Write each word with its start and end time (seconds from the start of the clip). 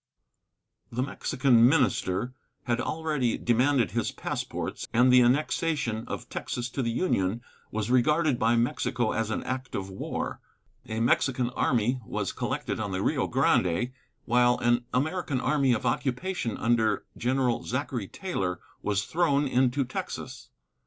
The 0.91 1.03
Mexican 1.03 1.63
minister 1.69 2.33
had 2.63 2.81
already 2.81 3.37
demanded 3.37 3.91
his 3.91 4.11
passports, 4.11 4.87
and 4.93 5.13
the 5.13 5.21
annexation 5.21 6.05
of 6.07 6.27
Texas 6.27 6.69
to 6.69 6.81
the 6.81 6.89
Union 6.89 7.43
was 7.69 7.91
regarded 7.91 8.39
by 8.39 8.55
Mexico 8.55 9.11
as 9.11 9.29
an 9.29 9.43
act 9.43 9.75
of 9.75 9.91
war. 9.91 10.41
A 10.87 10.99
Mexican 11.01 11.51
army 11.51 11.99
was 12.03 12.31
collected 12.33 12.79
on 12.79 12.91
the 12.91 13.03
Rio 13.03 13.27
Grande, 13.27 13.91
while 14.25 14.57
an 14.57 14.85
American 14.91 15.39
army 15.39 15.71
of 15.71 15.85
occupation 15.85 16.57
under 16.57 17.05
General 17.15 17.61
Zachary 17.61 18.07
Taylor 18.07 18.59
was 18.81 19.03
thrown 19.05 19.47
into 19.47 19.85
Texas. 19.85 20.49